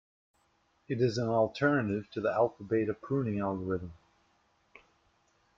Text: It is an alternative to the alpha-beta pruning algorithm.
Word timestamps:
It 0.87 0.99
is 0.99 1.19
an 1.19 1.29
alternative 1.29 2.09
to 2.13 2.21
the 2.21 2.33
alpha-beta 2.33 2.95
pruning 2.95 3.39
algorithm. 3.39 3.93